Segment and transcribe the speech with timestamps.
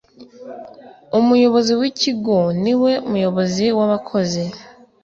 [1.19, 4.43] Umuyobozi w’ikigo ni we muyobozi w’abakozi